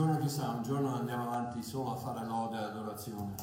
[0.00, 3.34] giorno chissà, un giorno andiamo avanti solo a fare lode e adorazione.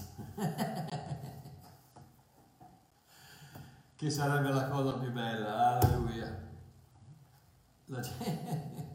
[3.96, 6.46] che sarebbe la cosa più bella, alleluia.
[7.86, 8.86] La gente...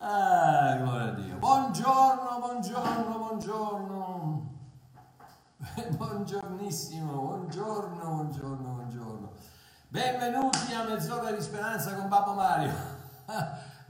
[0.00, 1.36] Ah, gloria a Dio.
[1.36, 4.56] Buongiorno, buongiorno, buongiorno.
[5.90, 9.32] Buongiornissimo, buongiorno, buongiorno, buongiorno.
[9.88, 12.72] Benvenuti a Mezz'ora di Speranza con Babbo Mario.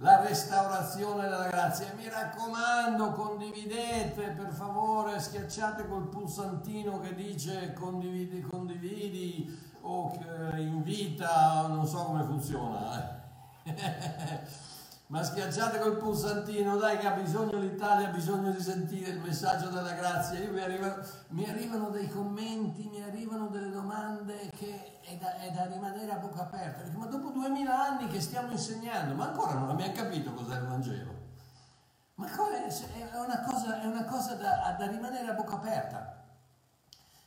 [0.01, 1.93] La restaurazione della grazia.
[1.97, 10.17] Mi raccomando, condividete per favore, schiacciate col pulsantino che dice condividi, condividi o
[10.57, 13.23] invita, non so come funziona.
[15.09, 19.69] Ma schiacciate col pulsantino, dai che ha bisogno l'Italia, ha bisogno di sentire il messaggio
[19.71, 20.39] della grazia.
[20.39, 25.51] Io mi, arrivano, mi arrivano dei commenti, mi arrivano delle domande che è da, è
[25.51, 26.83] da rimanere a bocca aperta.
[26.83, 30.67] Dico, ma dopo duemila anni che stiamo insegnando, ma ancora non abbiamo capito cos'è il
[30.67, 31.17] Vangelo.
[32.17, 36.23] Ma è una cosa, è una cosa da, da rimanere a bocca aperta.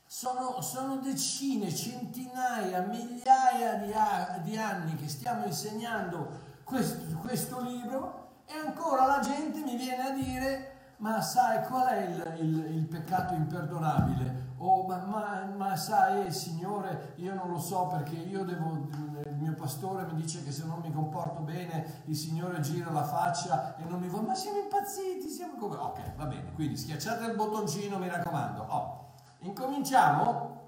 [0.05, 8.53] Sono, sono, decine, centinaia, migliaia di, di anni che stiamo insegnando questo, questo libro e
[8.65, 13.33] ancora la gente mi viene a dire ma sai qual è il, il, il peccato
[13.33, 14.49] imperdonabile?
[14.57, 18.87] Oh, ma, ma, ma, sai, Signore, io non lo so perché io devo,
[19.25, 23.03] il mio pastore mi dice che se non mi comporto bene il Signore gira la
[23.03, 25.77] faccia e non mi vuole, ma siamo impazziti, siamo come...
[25.77, 28.61] Ok, va bene, quindi schiacciate il bottoncino, mi raccomando.
[28.69, 30.59] Oh, incominciamo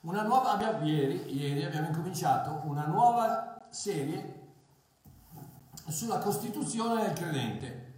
[0.00, 4.45] una nuova, abbiamo, ieri, ieri abbiamo incominciato una nuova serie
[5.88, 7.94] sulla Costituzione del credente.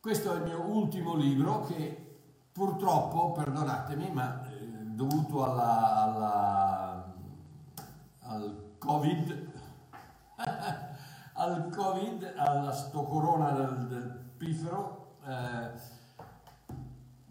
[0.00, 2.18] Questo è il mio ultimo libro che
[2.52, 4.58] purtroppo, perdonatemi, ma eh,
[4.94, 7.14] dovuto alla, alla,
[8.20, 9.50] al Covid,
[11.34, 15.70] al Covid, alla sto corona del, del pifero, eh,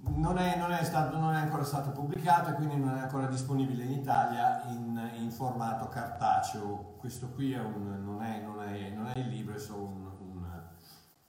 [0.03, 3.27] non è, non, è stato, non è, ancora stato pubblicato e quindi non è ancora
[3.27, 6.95] disponibile in Italia in, in formato cartaceo.
[6.97, 10.61] Questo qui è un, non, è, non, non, è, il libro, è solo un, un,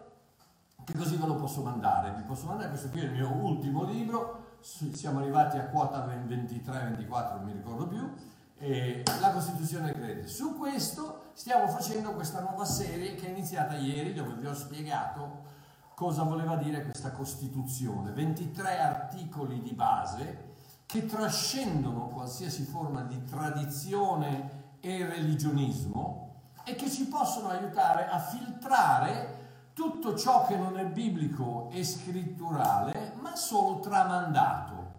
[0.91, 2.12] che così ve lo posso mandare.
[2.17, 7.34] Vi posso mandare, questo qui è il mio ultimo libro, siamo arrivati a quota 23-24,
[7.37, 8.12] non mi ricordo più,
[8.59, 10.27] e la Costituzione crede.
[10.27, 15.49] Su questo stiamo facendo questa nuova serie che è iniziata ieri, dove vi ho spiegato
[15.95, 18.11] cosa voleva dire questa Costituzione.
[18.11, 20.49] 23 articoli di base
[20.87, 26.34] che trascendono qualsiasi forma di tradizione e religionismo
[26.65, 29.40] e che ci possono aiutare a filtrare
[29.81, 34.93] tutto ciò che non è biblico e scritturale, ma solo tramandato.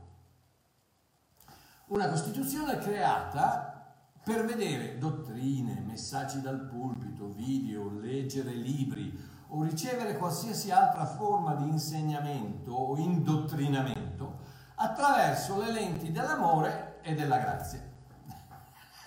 [1.89, 3.93] Una Costituzione creata
[4.23, 9.15] per vedere dottrine, messaggi dal pulpito, video, leggere libri
[9.49, 14.39] o ricevere qualsiasi altra forma di insegnamento o indottrinamento
[14.75, 17.87] attraverso le lenti dell'amore e della grazia.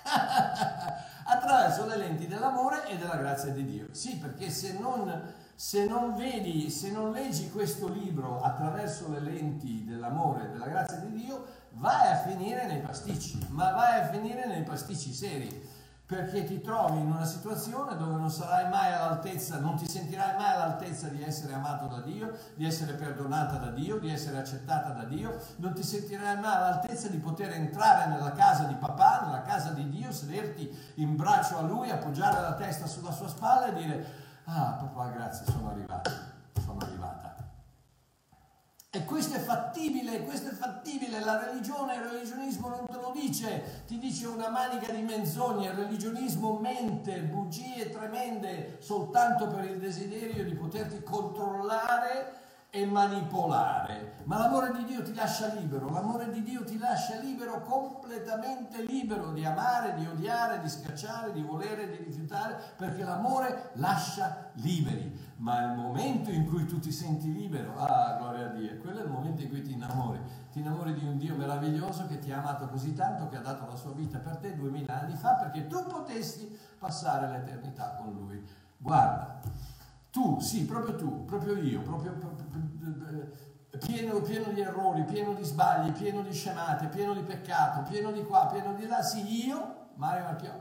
[1.26, 3.88] attraverso le lenti dell'amore e della grazia di Dio.
[3.90, 9.84] Sì, perché se non se non vedi, se non leggi questo libro attraverso le lenti
[9.84, 14.46] dell'amore e della grazia di Dio, vai a finire nei pasticci, ma vai a finire
[14.46, 15.72] nei pasticci seri,
[16.06, 20.52] perché ti trovi in una situazione dove non sarai mai all'altezza, non ti sentirai mai
[20.52, 25.04] all'altezza di essere amato da Dio, di essere perdonata da Dio, di essere accettata da
[25.04, 29.70] Dio, non ti sentirai mai all'altezza di poter entrare nella casa di papà, nella casa
[29.70, 34.22] di Dio, sederti in braccio a Lui, appoggiare la testa sulla sua spalla e dire
[34.44, 36.10] Ah, papà, grazie, sono arrivata,
[36.62, 37.34] sono arrivata.
[38.90, 43.82] E questo è fattibile, questo è fattibile, la religione, il religionismo non te lo dice,
[43.86, 50.44] ti dice una manica di menzogne, il religionismo mente, bugie tremende soltanto per il desiderio
[50.44, 52.43] di poterti controllare
[52.74, 57.62] e manipolare, ma l'amore di Dio ti lascia libero, l'amore di Dio ti lascia libero,
[57.62, 64.50] completamente libero di amare, di odiare, di scacciare, di volere, di rifiutare, perché l'amore lascia
[64.54, 65.32] liberi.
[65.36, 69.04] Ma il momento in cui tu ti senti libero, ah, gloria a Dio, quello è
[69.04, 70.18] il momento in cui ti innamori.
[70.50, 73.66] Ti innamori di un Dio meraviglioso che ti ha amato così tanto, che ha dato
[73.66, 78.44] la sua vita per te duemila anni fa, perché tu potessi passare l'eternità con Lui.
[78.78, 79.40] Guarda,
[80.14, 83.32] tu, sì, proprio tu, proprio io, proprio, proprio
[83.84, 88.22] pieno, pieno, di errori, pieno di sbagli, pieno di scemate, pieno di peccato, pieno di
[88.22, 90.52] qua, pieno di là, sì, io, Mario Marchiò,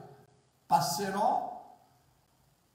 [0.65, 1.77] passerò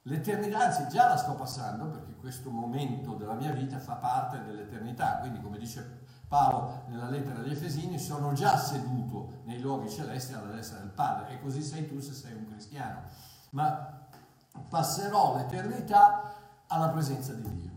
[0.02, 5.16] l'eternità, anzi già la sto passando perché questo momento della mia vita fa parte dell'eternità,
[5.18, 10.52] quindi come dice Paolo nella lettera agli Efesini, sono già seduto nei luoghi celesti alla
[10.52, 13.02] destra del Padre e così sei tu se sei un cristiano.
[13.50, 14.06] Ma
[14.68, 16.37] passerò l'eternità
[16.68, 17.76] alla presenza di Dio.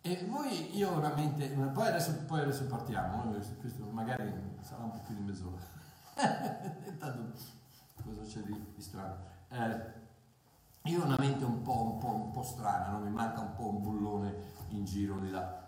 [0.00, 5.14] E voi, io veramente, poi adesso, poi adesso partiamo, questo magari sarà un po' più
[5.14, 5.56] di mezz'ora.
[6.86, 7.32] Intanto,
[8.02, 9.16] cosa c'è di, di strano?
[9.48, 9.92] Eh,
[10.82, 12.98] io ho una mente un po', un, po', un po', strana, no?
[12.98, 14.34] mi manca un po' un bullone
[14.68, 15.62] in giro di là.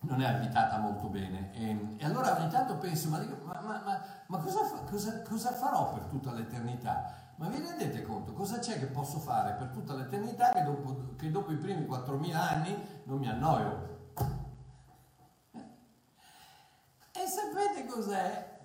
[0.00, 1.50] Non è abitata molto bene.
[1.54, 6.04] E, e allora ogni tanto penso, ma, ma, ma, ma cosa, cosa, cosa farò per
[6.04, 7.29] tutta l'eternità?
[7.40, 11.30] Ma vi rendete conto cosa c'è che posso fare per tutta l'eternità che dopo, che
[11.30, 14.10] dopo i primi 4.000 anni non mi annoio?
[17.12, 18.58] E sapete cos'è?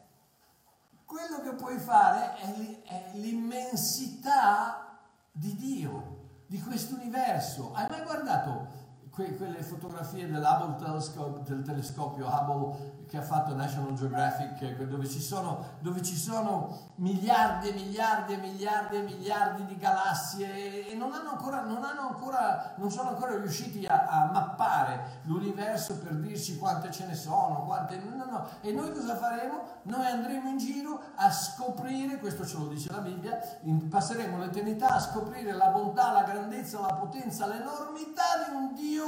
[1.05, 2.35] Quello che puoi fare
[2.83, 4.97] è l'immensità
[5.31, 7.73] di Dio, di questo universo.
[7.73, 8.67] Hai mai guardato
[9.15, 15.21] que- quelle fotografie dell'Hubble telescope, del telescopio Hubble che ha fatto National Geographic, dove ci
[15.21, 21.13] sono, dove ci sono miliardi e miliardi e miliardi e miliardi di galassie e non,
[21.13, 26.57] hanno ancora, non, hanno ancora, non sono ancora riusciti a, a, mappare l'universo per dirci
[26.57, 28.47] quante ce ne sono, quante, no, no.
[28.61, 29.63] E noi cosa faremo?
[29.83, 33.37] Noi andremo in giro a scoprire, questo ce lo dice la Bibbia,
[33.89, 39.04] passeremo l'eternità a scoprire la bontà, la grandezza, la potenza, l'enormità di un Dio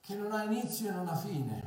[0.00, 1.62] che non ha inizio e non ha fine.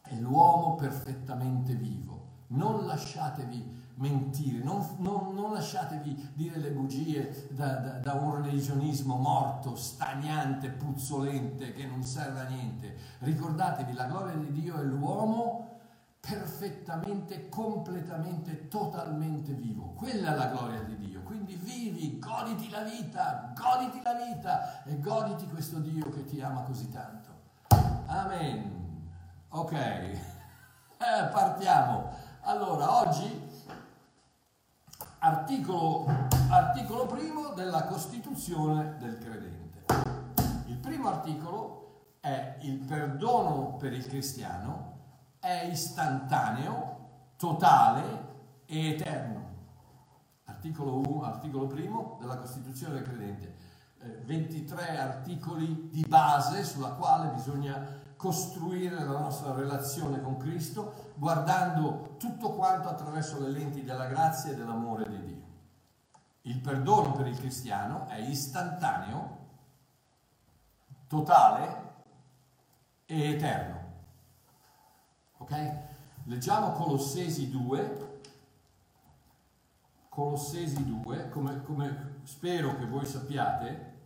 [0.01, 7.75] è l'uomo perfettamente vivo, non lasciatevi mentire, non, non, non, lasciatevi dire le bugie da,
[7.75, 12.97] da, da, un religionismo morto, stagnante, puzzolente, che non serve a niente.
[13.19, 15.79] Ricordatevi, la gloria di Dio è l'uomo
[16.19, 19.93] perfettamente, completamente, totalmente vivo.
[19.95, 21.21] Quella è la gloria di Dio.
[21.21, 26.61] Quindi vivi, goditi la vita, goditi la vita e goditi questo Dio che ti ama
[26.61, 27.29] così tanto.
[28.07, 28.79] Amen.
[29.49, 30.19] Ok, eh,
[31.31, 32.09] partiamo.
[32.43, 33.49] Allora, oggi
[35.23, 36.05] articolo,
[36.49, 39.85] articolo primo della Costituzione del credente.
[40.65, 44.89] Il primo articolo è il perdono per il cristiano
[45.39, 48.29] è istantaneo, totale
[48.65, 49.49] e eterno.
[50.45, 53.69] Articolo 1, articolo primo della Costituzione del credente.
[54.25, 62.15] 23 eh, articoli di base sulla quale bisogna costruire la nostra relazione con Cristo guardando
[62.17, 65.05] tutto quanto attraverso le lenti della grazia e dell'amore.
[66.43, 69.37] Il perdono per il cristiano è istantaneo,
[71.07, 71.93] totale
[73.05, 73.79] e eterno.
[75.37, 75.79] Ok?
[76.23, 78.09] Leggiamo Colossesi 2.
[80.09, 83.99] Colossesi 2, come, come spero che voi sappiate,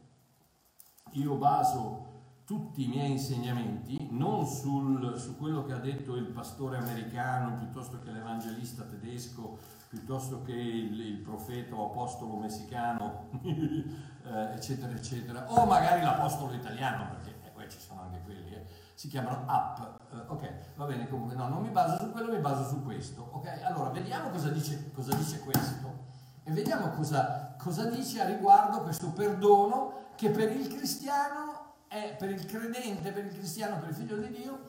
[1.12, 2.14] io baso
[2.46, 8.00] tutti i miei insegnamenti non sul, su quello che ha detto il pastore americano piuttosto
[8.00, 9.58] che l'evangelista tedesco,
[9.96, 17.08] piuttosto che il, il profeta o apostolo messicano, eh, eccetera, eccetera, o magari l'apostolo italiano,
[17.12, 19.80] perché eh, poi ci sono anche quelli, eh, si chiamano app.
[20.12, 23.30] Eh, ok, va bene, comunque no, non mi baso su quello, mi baso su questo.
[23.32, 26.04] Ok, allora vediamo cosa dice, cosa dice questo
[26.44, 32.30] e vediamo cosa, cosa dice a riguardo questo perdono che per il cristiano è, per
[32.30, 34.60] il credente, per il cristiano, per il figlio di Dio,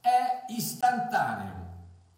[0.00, 1.66] è istantaneo,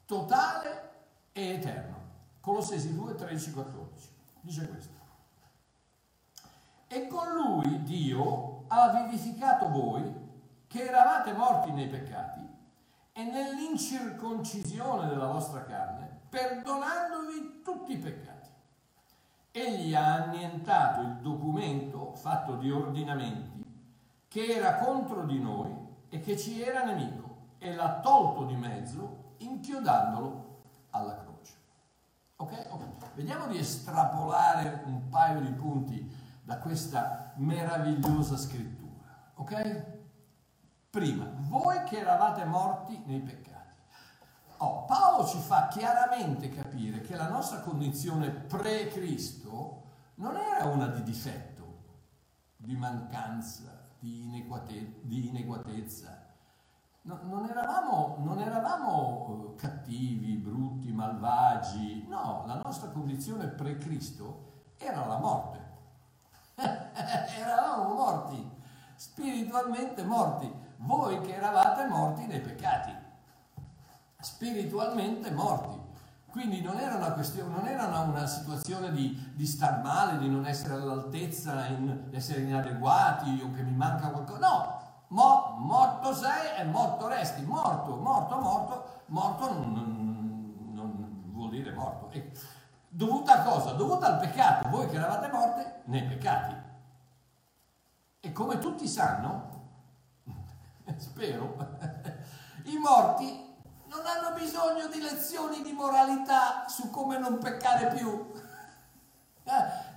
[0.05, 0.91] totale
[1.33, 2.00] e eterno.
[2.41, 4.09] Colossesi 2, 13, 14.
[4.41, 4.99] Dice questo.
[6.89, 10.29] E con lui Dio ha vivificato voi
[10.67, 12.49] che eravate morti nei peccati
[13.13, 18.41] e nell'incirconcisione della vostra carne, perdonandovi tutti i peccati
[19.53, 23.65] egli ha annientato il documento fatto di ordinamenti
[24.29, 25.77] che era contro di noi
[26.09, 27.29] e che ci era nemico
[27.59, 30.59] e l'ha tolto di mezzo inchiodandolo
[30.91, 31.30] alla croce.
[32.41, 32.67] Ok?
[32.71, 32.89] okay.
[33.15, 36.11] Vediamo di estrapolare un paio di punti
[36.43, 39.33] da questa meravigliosa scrittura.
[39.35, 39.99] Ok?
[40.89, 43.49] Prima, voi che eravate morti nei peccati.
[44.59, 49.85] Oh, Paolo ci fa chiaramente capire che la nostra condizione pre-Cristo
[50.17, 51.79] non era una di difetto,
[52.57, 56.29] di mancanza, di, ineguate, di ineguatezza.
[57.03, 62.07] No, non eravamo, non eravamo eh, cattivi, brutti, malvagi.
[62.09, 65.69] No, la nostra condizione pre-Cristo era la morte.
[66.61, 68.51] Eravamo morti,
[68.95, 70.53] spiritualmente morti.
[70.77, 73.01] Voi che eravate morti nei peccati
[74.21, 75.79] spiritualmente morti.
[76.31, 80.47] Quindi non era una, questione, non era una, situazione di, di, star male, di non
[80.47, 84.39] essere all'altezza, di essere inadeguati o che mi manca qualcosa.
[84.39, 84.80] No,
[85.11, 87.43] Mo, morto sei e morto resti.
[87.43, 92.11] Morto, morto, morto, morto non, non, non vuol dire morto.
[92.11, 92.31] E
[92.89, 93.73] dovuta a cosa?
[93.73, 94.69] Dovuta al peccato.
[94.69, 96.55] Voi che eravate morte nei peccati.
[98.21, 99.59] E come tutti sanno,
[100.97, 101.57] spero,
[102.65, 103.49] i morti
[103.87, 108.31] non hanno bisogno di lezioni di moralità su come non peccare più.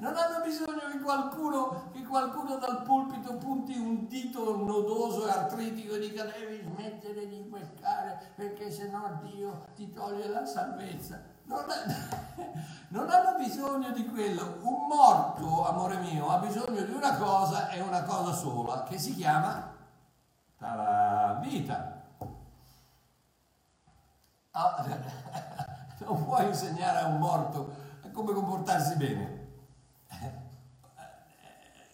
[0.03, 5.95] Non hanno bisogno che qualcuno, che qualcuno dal pulpito punti un dito nodoso e artritico
[5.95, 11.21] e dica devi smettere di peccare perché sennò Dio ti toglie la salvezza.
[11.45, 11.63] Non,
[12.89, 14.57] non hanno bisogno di quello.
[14.63, 19.15] Un morto, amore mio, ha bisogno di una cosa e una cosa sola, che si
[19.15, 19.73] chiama
[20.57, 22.01] la vita.
[24.51, 24.85] Ah,
[25.99, 27.73] non puoi insegnare a un morto
[28.11, 29.42] come comportarsi bene.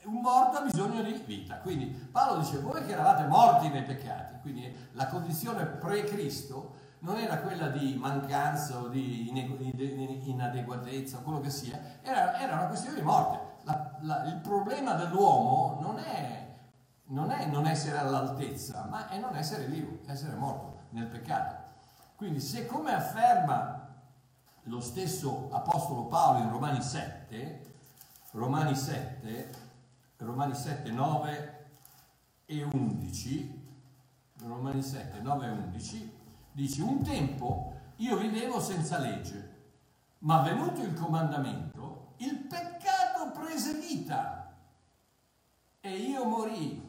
[0.09, 1.57] Un morto ha bisogno di vita.
[1.57, 7.37] Quindi Paolo dice, voi che eravate morti nei peccati, quindi la condizione pre-Cristo non era
[7.37, 9.29] quella di mancanza o di
[10.25, 13.39] inadeguatezza o quello che sia, era, era una questione di morte.
[13.63, 16.55] La, la, il problema dell'uomo non è,
[17.05, 21.55] non è non essere all'altezza, ma è non essere vivo, essere morto nel peccato.
[22.15, 23.87] Quindi se come afferma
[24.63, 27.67] lo stesso Apostolo Paolo in Romani 7,
[28.31, 29.67] Romani 7,
[30.19, 31.67] Romani 7, 9
[32.45, 33.67] e 11,
[34.43, 36.17] Romani 7, 9 e 11,
[36.51, 39.57] dice un tempo io vivevo senza legge,
[40.19, 44.53] ma venuto il comandamento, il peccato prese vita
[45.79, 46.87] e io morì.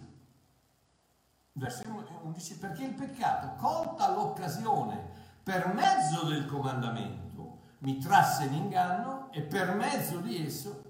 [1.52, 5.08] Versetto 11, perché il peccato, colta l'occasione
[5.42, 10.82] per mezzo del comandamento, mi trasse in inganno e per mezzo di esso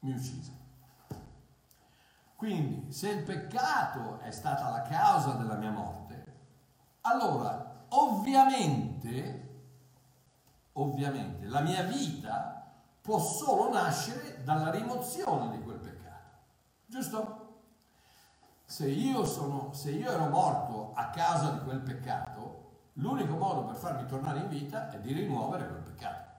[0.00, 0.61] mi uccise.
[2.42, 6.40] Quindi, se il peccato è stata la causa della mia morte,
[7.02, 9.60] allora ovviamente,
[10.72, 12.68] ovviamente la mia vita
[13.00, 16.30] può solo nascere dalla rimozione di quel peccato.
[16.86, 17.60] Giusto?
[18.64, 23.76] Se io, sono, se io ero morto a causa di quel peccato, l'unico modo per
[23.76, 26.30] farmi tornare in vita è di rimuovere quel peccato.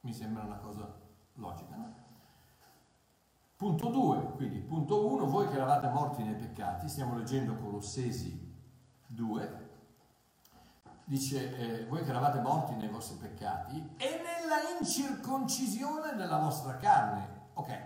[0.00, 0.92] Mi sembra una cosa
[1.34, 2.06] logica, no?
[3.58, 8.54] Punto 2, quindi punto 1, voi che eravate morti nei peccati, stiamo leggendo Colossesi
[9.08, 9.70] 2,
[11.02, 17.46] dice eh, voi che eravate morti nei vostri peccati e nella incirconcisione della vostra carne.
[17.54, 17.76] Ok,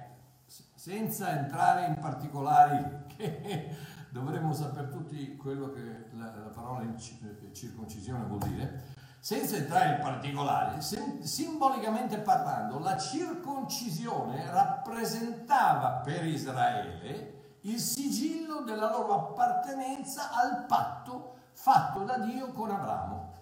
[0.75, 3.75] senza entrare in particolari che
[4.11, 8.85] dovremmo sapere tutti quello che la, la parola circoncisione vuol dire,
[9.23, 19.15] senza entrare in particolari, simbolicamente parlando, la circoncisione rappresentava per Israele il sigillo della loro
[19.15, 23.33] appartenenza al patto fatto da Dio con Abramo,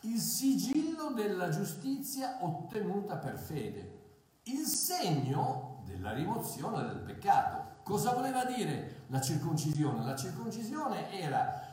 [0.00, 4.00] il sigillo della giustizia ottenuta per fede,
[4.42, 7.78] il segno della rimozione del peccato.
[7.84, 10.04] Cosa voleva dire la circoncisione?
[10.04, 11.69] La circoncisione era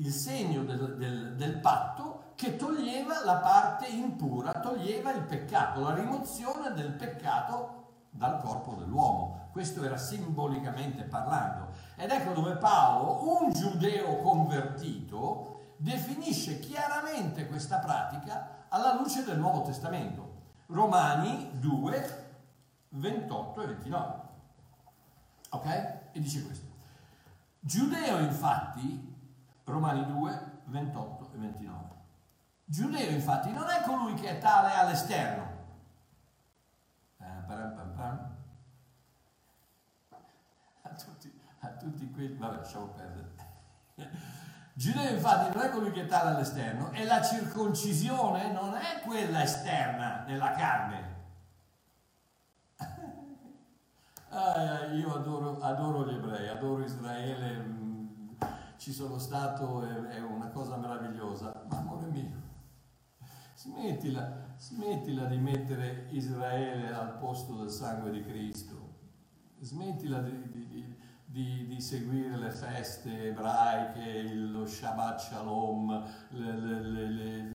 [0.00, 5.94] il segno del, del, del patto che toglieva la parte impura, toglieva il peccato, la
[5.94, 9.48] rimozione del peccato dal corpo dell'uomo.
[9.52, 11.72] Questo era simbolicamente parlando.
[11.96, 19.62] Ed ecco dove Paolo, un giudeo convertito, definisce chiaramente questa pratica alla luce del Nuovo
[19.62, 20.38] Testamento.
[20.66, 22.28] Romani 2,
[22.88, 24.14] 28 e 29.
[25.50, 25.66] Ok?
[26.12, 26.68] E dice questo.
[27.60, 29.09] Giudeo infatti,
[29.64, 31.88] Romani 2, 28 e 29.
[32.64, 35.58] Giudeo infatti non è colui che è tale all'esterno.
[40.82, 43.30] A tutti, a tutti quelli, vabbè, lasciamo perdere.
[44.72, 49.42] Giudeo infatti non è colui che è tale all'esterno e la circoncisione non è quella
[49.42, 51.18] esterna nella carne.
[54.32, 57.64] Ah, io adoro, adoro, gli ebrei, adoro Israele,
[58.80, 62.40] ci sono stato, è, una cosa meravigliosa, ma amore mio,
[63.54, 69.00] smettila, smettila di mettere Israele al posto del sangue di Cristo,
[69.60, 70.96] smettila di, di,
[71.26, 77.52] di, di seguire le feste ebraiche, lo Shabbat Shalom, le, le, le,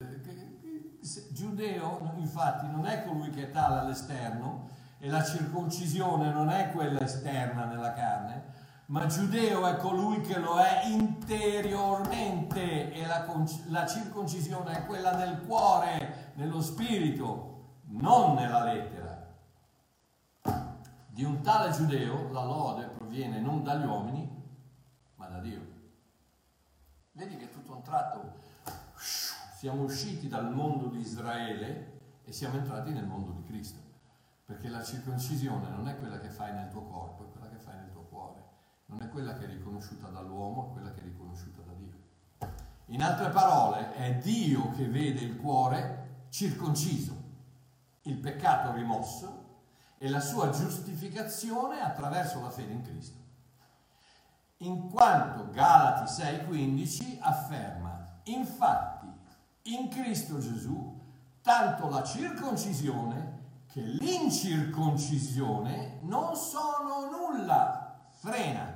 [1.32, 4.68] Giudeo infatti non è colui che è tale all'esterno,
[5.00, 8.55] e la circoncisione non è quella esterna nella carne,
[8.86, 13.26] ma giudeo è colui che lo è interiormente e la,
[13.66, 19.04] la circoncisione è quella nel cuore, nello spirito, non nella lettera.
[21.08, 24.30] Di un tale giudeo la lode proviene non dagli uomini,
[25.16, 25.74] ma da Dio.
[27.12, 28.34] Vedi che tutto un tratto
[28.94, 33.80] siamo usciti dal mondo di Israele e siamo entrati nel mondo di Cristo.
[34.44, 37.76] Perché la circoncisione non è quella che fai nel tuo corpo, è quella che fai
[37.76, 38.44] nel tuo cuore.
[38.86, 41.94] Non è quella che è riconosciuta dall'uomo, è quella che è riconosciuta da Dio.
[42.86, 47.14] In altre parole, è Dio che vede il cuore circonciso,
[48.02, 49.44] il peccato rimosso
[49.98, 53.24] e la sua giustificazione attraverso la fede in Cristo.
[54.58, 59.06] In quanto Galati 6:15 afferma, infatti
[59.62, 61.00] in Cristo Gesù
[61.42, 67.82] tanto la circoncisione che l'incirconcisione non sono nulla.
[68.18, 68.75] Frena,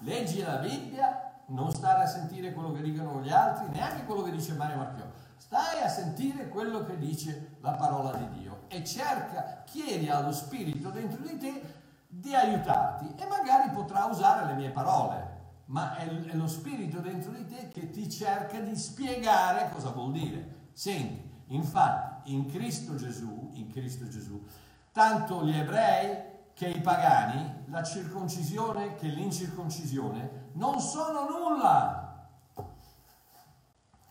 [0.00, 4.30] leggi la Bibbia, non stare a sentire quello che dicono gli altri, neanche quello che
[4.30, 5.04] dice Mario Marchiò.
[5.36, 10.90] Stai a sentire quello che dice la parola di Dio e cerca, chiedi allo Spirito
[10.90, 16.46] dentro di te di aiutarti e magari potrà usare le mie parole, ma è, lo
[16.46, 20.68] Spirito dentro di te che ti cerca di spiegare cosa vuol dire.
[20.72, 24.40] Senti, Infatti, in Cristo Gesù, in Cristo Gesù,
[24.92, 26.16] tanto gli ebrei
[26.60, 32.28] che i pagani, la circoncisione che l'incirconcisione, non sono nulla.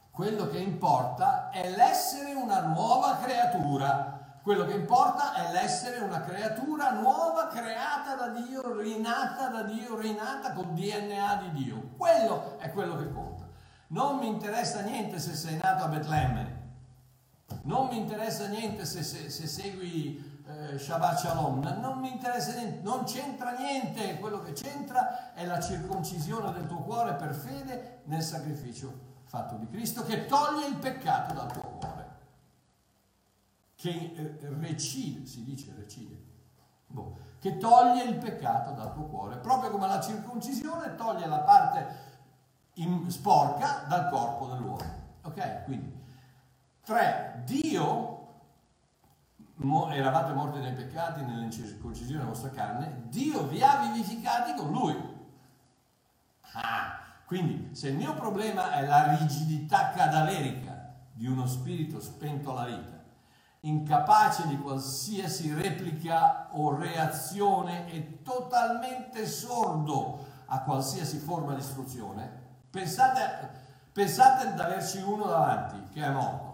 [0.10, 4.40] Quello che importa è l'essere una nuova creatura.
[4.42, 10.52] Quello che importa è l'essere una creatura nuova, creata da Dio, rinata da Dio, rinata
[10.54, 11.92] col DNA di Dio.
[11.98, 13.48] Quello è quello che conta.
[13.90, 16.58] Non mi interessa niente se sei nato a Betlemme,
[17.64, 22.82] non mi interessa niente se, se, se segui eh, Shabbat Shalom, non mi interessa niente,
[22.82, 28.24] non c'entra niente, quello che c'entra è la circoncisione del tuo cuore per fede nel
[28.24, 32.08] sacrificio fatto di Cristo che toglie il peccato dal tuo cuore,
[33.76, 36.20] che eh, recide, si dice recide,
[36.88, 42.08] boh, che toglie il peccato dal tuo cuore, proprio come la circoncisione toglie la parte
[42.74, 44.98] in, sporca dal corpo dell'uomo.
[45.22, 45.64] Ok?
[45.66, 45.98] Quindi
[46.84, 47.44] 3.
[47.46, 48.19] Dio,
[49.92, 54.96] eravate morti nei peccati, nell'incirconcisione della vostra carne, Dio vi ha vivificati con Lui.
[56.54, 62.66] Ah, quindi se il mio problema è la rigidità cadaverica di uno spirito spento alla
[62.66, 63.04] vita,
[63.62, 72.32] incapace di qualsiasi replica o reazione e totalmente sordo a qualsiasi forma di istruzione,
[72.70, 73.50] pensate,
[73.92, 76.49] pensate ad averci uno davanti che è morto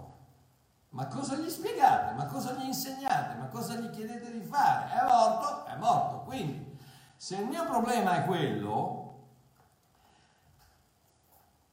[0.96, 2.14] ma cosa gli spiegate?
[2.14, 3.36] Ma cosa gli insegnate?
[3.36, 4.94] Ma cosa gli chiedete di fare?
[4.94, 5.66] È morto?
[5.66, 6.22] È morto.
[6.22, 6.78] Quindi,
[7.18, 9.26] se il mio problema è quello,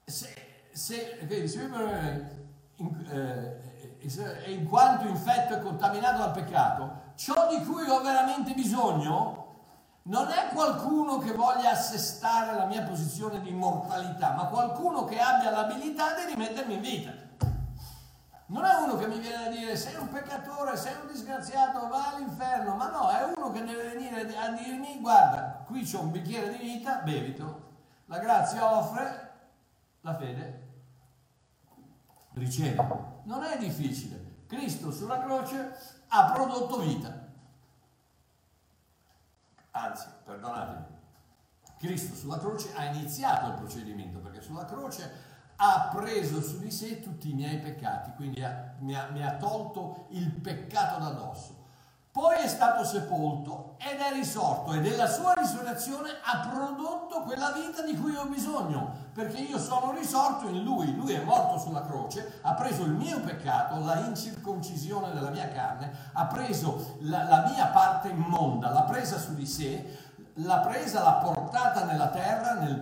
[0.04, 1.62] se, se, se
[2.76, 9.40] in, eh, in quanto infetto e contaminato dal peccato, ciò di cui ho veramente bisogno
[10.04, 15.50] non è qualcuno che voglia assestare la mia posizione di immortalità, ma qualcuno che abbia
[15.50, 17.30] l'abilità di rimettermi in vita.
[18.52, 22.12] Non è uno che mi viene a dire sei un peccatore, sei un disgraziato, va
[22.12, 26.50] all'inferno, ma no, è uno che deve venire a dirmi guarda, qui c'è un bicchiere
[26.50, 27.70] di vita, bevito.
[28.06, 29.32] La grazia offre,
[30.02, 30.68] la fede
[32.34, 33.20] riceve.
[33.22, 34.44] Non è difficile.
[34.46, 35.74] Cristo sulla croce
[36.08, 37.26] ha prodotto vita.
[39.70, 40.84] Anzi, perdonatemi,
[41.78, 45.31] Cristo sulla croce ha iniziato il procedimento, perché sulla croce
[45.64, 49.36] ha preso su di sé tutti i miei peccati, quindi ha, mi, ha, mi, ha,
[49.36, 51.54] tolto il peccato da dosso.
[52.10, 57.82] poi è stato sepolto ed è risorto e della sua risurrezione ha prodotto quella vita
[57.82, 62.40] di cui ho bisogno, perché io sono risorto in lui, lui è morto sulla croce,
[62.42, 67.66] ha preso il mio peccato, la incirconcisione della mia carne, ha preso la, la mia
[67.66, 72.80] parte immonda, l'ha presa su di sé, l'ha presa, l'ha portata nella terra, nel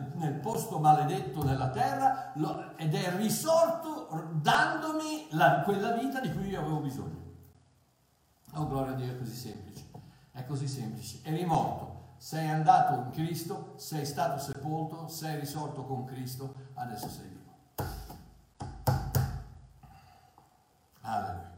[0.60, 6.60] posto maledetto nella terra lo, ed è risorto dandomi la, quella vita di cui io
[6.60, 7.28] avevo bisogno.
[8.54, 9.86] Oh, gloria a Dio, è così semplice.
[10.30, 11.20] È così semplice.
[11.22, 17.28] Eri morto, sei andato in Cristo, sei stato sepolto, sei risorto con Cristo, adesso sei
[17.28, 17.38] vivo.
[21.00, 21.48] Alleluia.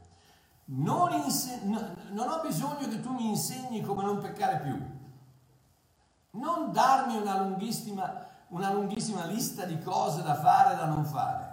[0.65, 5.01] Non, inse- non ho bisogno che tu mi insegni come non peccare più.
[6.41, 11.53] Non darmi una lunghissima, una lunghissima lista di cose da fare e da non fare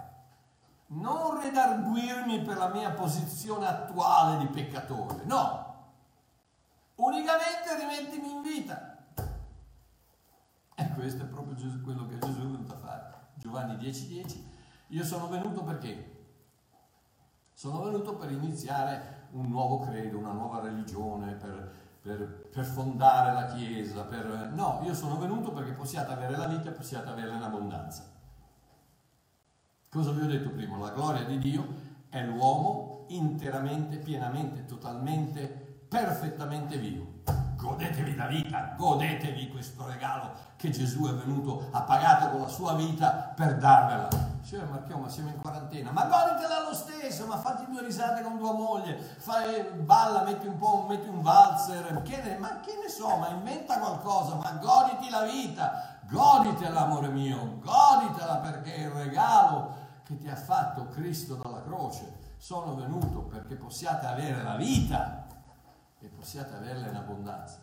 [0.92, 5.92] non redarguirmi per la mia posizione attuale di peccatore, no,
[6.96, 8.96] unicamente rimettimi in vita.
[10.74, 13.14] E questo è proprio quello che Gesù è venuto a fare.
[13.34, 14.50] Giovanni 10:10, 10,
[14.88, 16.18] io sono venuto perché?
[17.52, 23.46] Sono venuto per iniziare un nuovo credo, una nuova religione, per, per, per fondare la
[23.46, 24.52] Chiesa, per...
[24.54, 28.08] no, io sono venuto perché possiate avere la vita e possiate averla in abbondanza.
[29.90, 30.78] Cosa vi ho detto prima?
[30.78, 31.66] La gloria di Dio
[32.08, 35.48] è l'uomo interamente, pienamente, totalmente,
[35.88, 37.22] perfettamente vivo.
[37.56, 42.74] Godetevi la vita, godetevi questo regalo che Gesù è venuto, ha pagato con la sua
[42.74, 44.29] vita per darvela.
[44.42, 48.38] Cioè, Marchio, ma siamo in quarantena, ma goditela lo stesso, ma fatti due risate con
[48.38, 52.88] tua moglie, fai, balla, metti un po', metti un valzer, che ne, ma che ne
[52.88, 59.76] so, ma inventa qualcosa, ma goditi la vita, goditela amore mio, goditela perché il regalo
[60.04, 62.18] che ti ha fatto Cristo dalla croce.
[62.36, 65.26] Sono venuto perché possiate avere la vita
[66.00, 67.58] e possiate averla in abbondanza.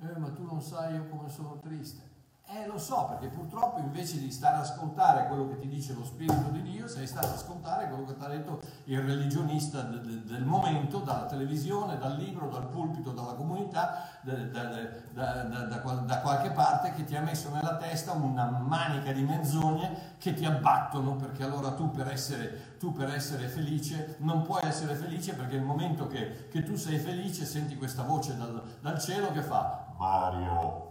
[0.00, 2.07] Eh, ma tu non sai io come sono triste.
[2.50, 6.02] Eh, lo so, perché purtroppo invece di stare a ascoltare quello che ti dice lo
[6.02, 10.00] Spirito di Dio, sei stato ad ascoltare quello che ti ha detto il religionista de,
[10.00, 14.64] de, del momento, dalla televisione, dal libro, dal pulpito, dalla comunità, de, da,
[15.12, 20.32] da, da, qualche parte, che ti ha messo nella testa una manica di menzogne che
[20.32, 25.34] ti abbattono, perché allora tu per essere, tu per essere felice non puoi essere felice,
[25.34, 29.42] perché nel momento che, che tu sei felice senti questa voce dal, dal cielo che
[29.42, 30.87] fa Mario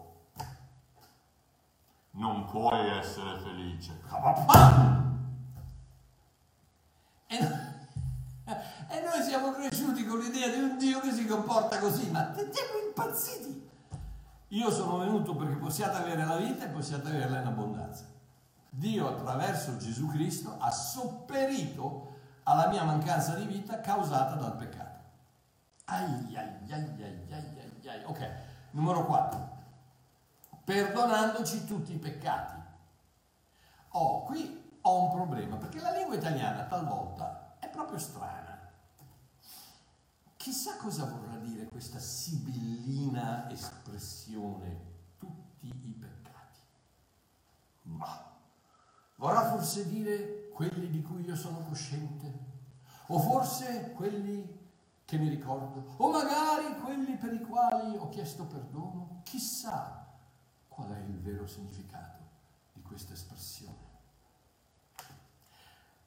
[2.17, 3.99] non puoi essere felice.
[8.89, 12.87] E, noi siamo cresciuti con l'idea di un Dio che si comporta così, ma siamo
[12.87, 13.69] impazziti.
[14.47, 18.05] Io sono venuto perché possiate avere la vita e possiate averla in abbondanza.
[18.69, 24.99] Dio attraverso Gesù Cristo ha sopperito alla mia mancanza di vita causata dal peccato.
[25.83, 28.03] Ai ai ai ai ai ai ai.
[28.05, 28.31] Ok,
[28.71, 29.56] numero 4
[30.67, 32.61] perdonandoci tutti i peccati.
[33.91, 38.69] Oh, qui ho un problema, perché la lingua italiana talvolta è proprio strana.
[40.35, 46.59] Chissà cosa vorrà dire questa sibillina espressione, tutti i peccati.
[47.83, 48.35] Ma
[49.15, 52.45] vorrà forse dire quelli di cui io sono cosciente?
[53.07, 54.65] O forse quelli
[55.05, 55.93] che mi ricordo?
[55.95, 59.21] O magari quelli per i quali ho chiesto perdono?
[59.23, 60.06] Chissà
[60.77, 62.19] qual è il vero significato
[62.73, 63.85] di questa espressione.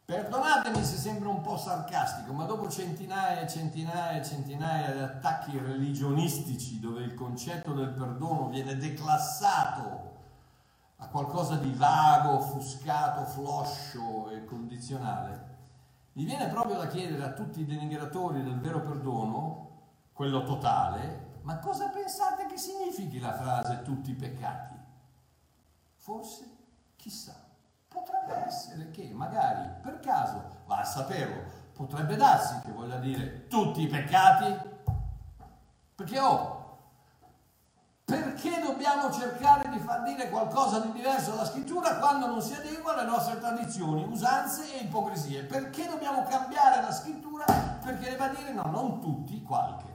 [0.05, 5.59] Perdonatemi se sembra un po' sarcastico, ma dopo centinaia e centinaia e centinaia di attacchi
[5.59, 10.19] religionistici dove il concetto del perdono viene declassato
[10.99, 15.49] a qualcosa di vago, offuscato, floscio e condizionale,
[16.13, 19.69] mi viene proprio da chiedere a tutti i denigratori del vero perdono,
[20.13, 24.75] quello totale, ma cosa pensate che significhi la frase tutti i peccati?
[25.97, 26.57] Forse,
[26.97, 27.35] chissà,
[27.89, 33.83] potrebbe essere che magari per caso, va a saperlo, potrebbe darsi che voglia dire tutti
[33.83, 34.69] i peccati?
[35.95, 36.61] Perché oh,
[38.05, 42.95] perché dobbiamo cercare di far dire qualcosa di diverso alla scrittura quando non si adegua
[42.95, 45.45] alle nostre tradizioni, usanze e ipocrisie?
[45.45, 49.90] Perché dobbiamo cambiare la scrittura perché deve dire no, non tutti, qualche?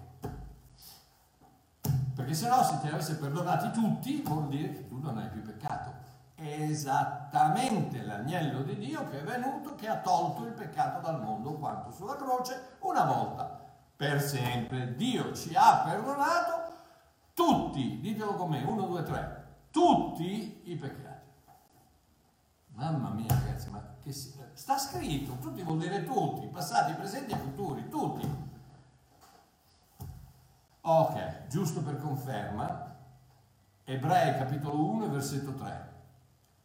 [2.26, 5.44] Perché se no, se ti avesse perdonati tutti, vuol dire che tu non hai più
[5.44, 5.94] peccato.
[6.34, 11.54] È esattamente l'agnello di Dio che è venuto, che ha tolto il peccato dal mondo
[11.54, 13.64] quanto sulla croce una volta
[13.96, 14.96] per sempre.
[14.96, 16.74] Dio ci ha perdonato
[17.36, 21.30] tutti, ditelo con me, uno, due, tre, tutti i peccati.
[22.70, 24.34] Mamma mia ragazzi, ma che si...
[24.54, 28.28] sta scritto, tutti vuol dire tutti, passati, presenti e futuri, tutti.
[30.88, 32.96] Ok, giusto per conferma,
[33.86, 35.94] Ebrei capitolo 1 versetto 3.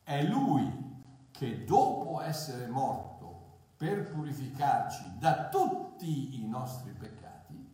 [0.02, 7.66] È lui che dopo essere morto per purificarci da tutti i nostri peccati,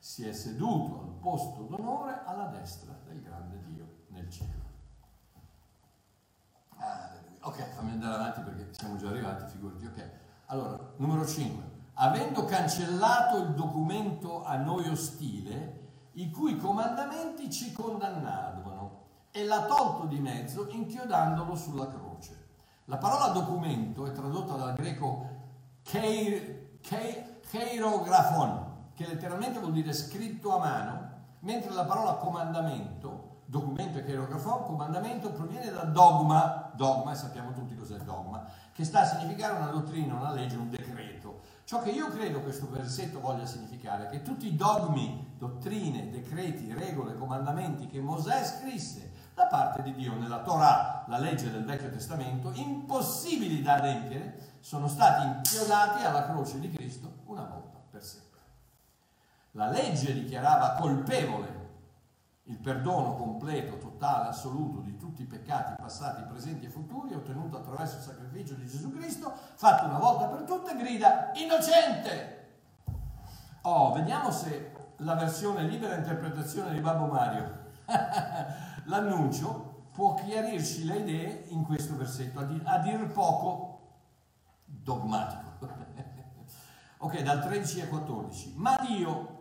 [0.00, 4.62] si è seduto al posto d'onore alla destra del grande Dio nel cielo.
[6.76, 7.38] Alleluia.
[7.42, 9.86] Ok, fammi andare avanti perché siamo già arrivati, figurati.
[9.86, 10.10] Ok,
[10.46, 11.70] allora, numero 5.
[11.96, 15.82] Avendo cancellato il documento a noi ostile,
[16.14, 22.42] i cui comandamenti ci condannavano e l'ha tolto di mezzo inchiodandolo sulla croce.
[22.86, 25.28] La parola documento è tradotta dal greco
[27.50, 34.64] cheirografon, che letteralmente vuol dire scritto a mano, mentre la parola comandamento, documento e cheirografon,
[34.64, 39.70] comandamento proviene da dogma, dogma, e sappiamo tutti cos'è dogma, che sta a significare una
[39.70, 41.40] dottrina, una legge, un decreto.
[41.64, 46.70] Ciò che io credo questo versetto voglia significare è che tutti i dogmi, dottrine, decreti,
[46.74, 51.88] regole, comandamenti che Mosè scrisse da parte di Dio nella Torah, la legge del Vecchio
[51.88, 58.40] Testamento, impossibili da adempiere, sono stati inchiodati alla croce di Cristo una volta per sempre.
[59.52, 61.63] La legge dichiarava colpevole
[62.44, 67.96] il perdono completo, totale, assoluto di tutti i peccati passati, presenti e futuri, ottenuto attraverso
[67.96, 72.42] il sacrificio di Gesù Cristo, fatto una volta per tutte, grida innocente.
[73.62, 77.62] Oh, vediamo se la versione libera interpretazione di Babbo Mario
[78.84, 83.80] l'annuncio può chiarirci le idee in questo versetto, a dir, a dir poco
[84.64, 85.52] dogmatico.
[86.98, 88.54] ok, dal 13 al 14.
[88.56, 89.33] Ma Dio,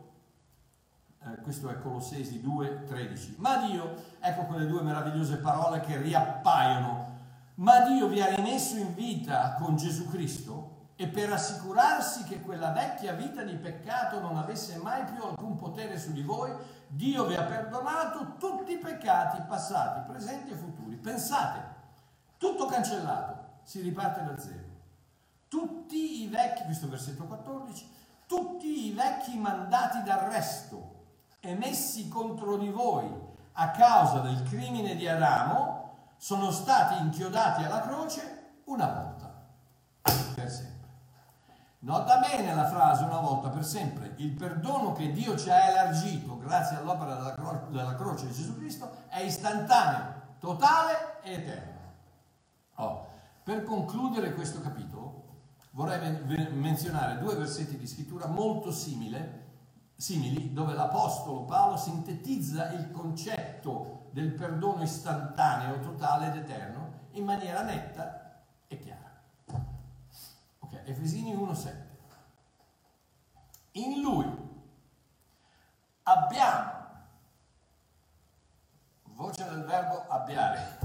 [1.25, 7.11] eh, questo è Colossesi 2, 13, ma Dio, ecco quelle due meravigliose parole che riappaiono,
[7.55, 12.71] ma Dio vi ha rimesso in vita con Gesù Cristo e per assicurarsi che quella
[12.71, 16.51] vecchia vita di peccato non avesse mai più alcun potere su di voi,
[16.87, 20.95] Dio vi ha perdonato tutti i peccati passati, presenti e futuri.
[20.95, 21.59] Pensate,
[22.37, 24.71] tutto cancellato, si riparte da zero.
[25.47, 27.89] Tutti i vecchi, questo versetto 14,
[28.27, 30.92] tutti i vecchi mandati d'arresto
[31.45, 33.11] emessi contro di voi
[33.53, 39.45] a causa del crimine di Adamo sono stati inchiodati alla croce una volta
[40.33, 40.71] per sempre.
[41.79, 46.37] Nota bene la frase una volta per sempre, il perdono che Dio ci ha elargito
[46.37, 51.79] grazie all'opera della, cro- della croce di Gesù Cristo è istantaneo, totale e eterno.
[52.75, 53.07] Oh,
[53.43, 55.23] per concludere questo capitolo
[55.71, 59.52] vorrei men- menzionare due versetti di scrittura molto simile,
[59.95, 67.63] simili dove l'Apostolo Paolo sintetizza il concetto del perdono istantaneo, totale ed eterno in maniera
[67.63, 69.11] netta e chiara.
[70.85, 71.71] Efesini 1,7.
[73.73, 74.25] In lui
[76.03, 76.71] abbiamo,
[79.03, 80.79] voce del verbo abbiare,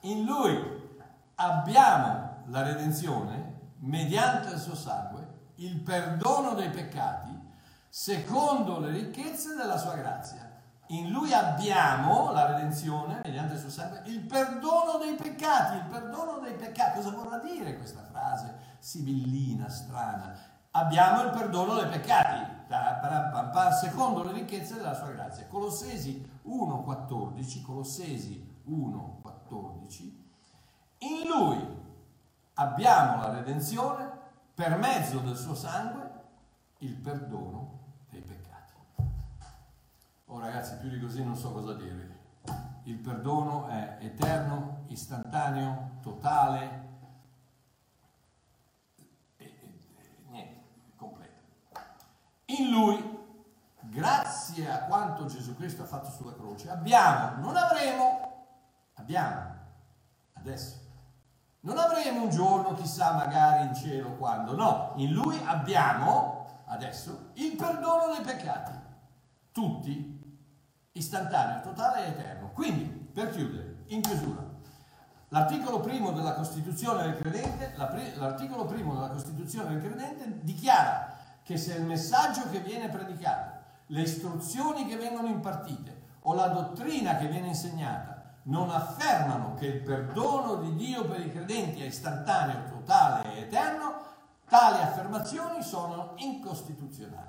[0.00, 0.98] in lui
[1.34, 7.38] abbiamo la redenzione mediante il suo sangue, il perdono dei peccati,
[7.90, 10.48] secondo le ricchezze della sua grazia.
[10.86, 15.76] In lui abbiamo la redenzione mediante il suo sangue, il perdono dei peccati.
[15.76, 18.68] Il perdono dei peccati, cosa vorrà dire questa frase?
[18.80, 20.34] sibillina, strana.
[20.72, 22.58] Abbiamo il perdono dei peccati,
[23.80, 25.46] secondo le ricchezze della sua grazia.
[25.46, 30.18] Colossesi 1,14, Colossesi 1,14,
[30.98, 31.78] in lui
[32.54, 34.10] abbiamo la redenzione
[34.54, 36.10] per mezzo del suo sangue,
[36.78, 37.59] il perdono.
[40.32, 42.08] Oh ragazzi, più di così non so cosa dirvi.
[42.84, 46.88] Il perdono è eterno, istantaneo, totale,
[52.58, 53.18] In lui,
[53.80, 58.46] grazie a quanto Gesù Cristo ha fatto sulla croce, abbiamo, non avremo,
[58.94, 59.54] abbiamo,
[60.32, 60.76] adesso,
[61.60, 67.54] non avremo un giorno, chissà, magari in cielo quando, no, in lui abbiamo, adesso, il
[67.54, 68.72] perdono dei peccati,
[69.52, 70.19] tutti,
[70.92, 72.50] istantaneo, totale e eterno.
[72.52, 74.44] Quindi, per chiudere, in chiusura,
[75.28, 81.74] l'articolo primo della Costituzione del credente, l'articolo primo della Costituzione del credente dichiara che se
[81.74, 87.48] il messaggio che viene predicato, le istruzioni che vengono impartite o la dottrina che viene
[87.48, 93.40] insegnata non affermano che il perdono di Dio per i credenti è istantaneo, totale e
[93.42, 93.94] eterno,
[94.48, 97.28] tali affermazioni sono incostituzionali.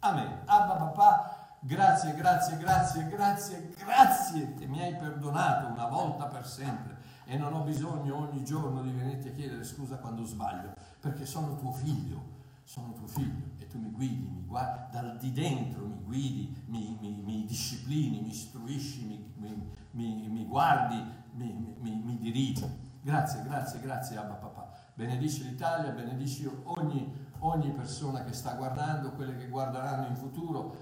[0.00, 0.42] Amen.
[0.46, 1.31] Abba papà,
[1.62, 7.54] grazie, grazie, grazie, grazie, grazie che mi hai perdonato una volta per sempre e non
[7.54, 12.40] ho bisogno ogni giorno di venirti a chiedere scusa quando sbaglio, perché sono tuo figlio
[12.64, 16.96] sono tuo figlio e tu mi guidi, mi guardi, dal di dentro mi guidi, mi,
[17.00, 22.64] mi, mi disciplini, mi istruisci, mi, mi guardi, mi, dirigi.
[23.02, 24.70] Grazie, grazie, grazie Abba Papà.
[24.94, 30.76] Benedici l'Italia, benedici ogni, ogni persona che sta guardando, quelle che guarderanno in futuro,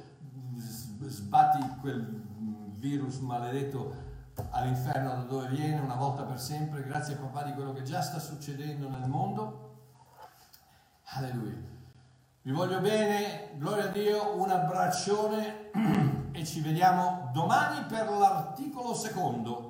[1.08, 2.26] sbatti quel
[2.76, 4.08] virus maledetto
[4.50, 6.82] all'inferno da dove viene una volta per sempre.
[6.82, 9.68] Grazie papà di quello che già sta succedendo nel mondo.
[11.04, 11.68] Alleluia.
[12.42, 15.70] Vi voglio bene, gloria a Dio, un abbraccione
[16.32, 19.69] e ci vediamo domani per l'articolo secondo